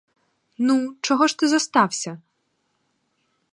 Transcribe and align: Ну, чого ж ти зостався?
Ну, 0.57 0.95
чого 1.01 1.27
ж 1.27 1.37
ти 1.37 1.47
зостався? 1.47 2.21